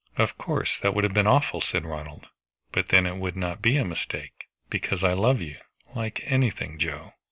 [0.17, 2.29] "Of course that would have been awful," said Ronald.
[2.71, 5.57] "But then it would not be a mistake, because I love you
[5.93, 7.13] like anything, Joe!"